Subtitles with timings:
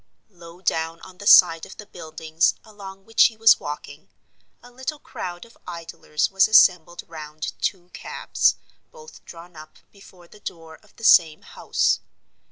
[0.31, 4.09] Low down on the side of the "Buildings" along which he was walking,
[4.63, 8.55] a little crowd of idlers was assembled round two cabs,
[8.91, 11.99] both drawn up before the door of the same house.